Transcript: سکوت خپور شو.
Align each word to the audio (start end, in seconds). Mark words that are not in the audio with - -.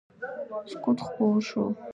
سکوت 0.71 0.99
خپور 1.07 1.35
شو. 1.47 1.63